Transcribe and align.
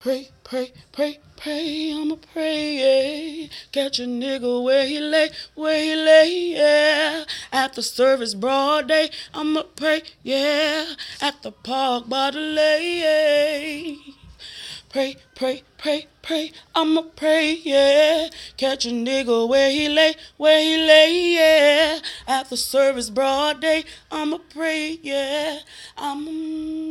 Pray, 0.00 0.30
pray, 0.44 0.72
pray, 0.92 1.18
pray, 1.36 1.92
I'ma 1.92 2.16
pray, 2.32 3.42
yeah. 3.42 3.48
Catch 3.70 3.98
a 4.00 4.04
nigga 4.04 4.64
where 4.64 4.86
he 4.86 4.98
lay, 4.98 5.28
where 5.54 5.78
he 5.78 5.94
lay, 5.94 6.52
yeah. 6.56 7.24
At 7.52 7.74
the 7.74 7.82
service 7.82 8.32
broad 8.32 8.88
day, 8.88 9.10
I'ma 9.34 9.64
pray, 9.76 10.00
yeah. 10.22 10.94
At 11.20 11.42
the 11.42 11.52
park 11.52 12.08
by 12.08 12.30
the 12.30 12.40
lake, 12.40 13.98
Pray, 14.88 15.16
pray, 15.34 15.64
pray, 15.76 16.06
pray, 16.22 16.50
I'ma 16.74 17.02
pray, 17.14 17.60
yeah. 17.62 18.30
Catch 18.56 18.86
a 18.86 18.88
nigga 18.88 19.46
where 19.46 19.70
he 19.70 19.90
lay, 19.90 20.14
where 20.38 20.62
he 20.62 20.78
lay, 20.78 21.34
yeah. 21.34 22.00
At 22.26 22.48
the 22.48 22.56
service 22.56 23.10
broad 23.10 23.60
day, 23.60 23.84
I'ma 24.10 24.38
pray, 24.48 24.98
yeah. 25.02 25.58
I'm. 25.98 26.90